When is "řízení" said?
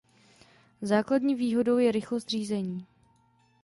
2.29-2.85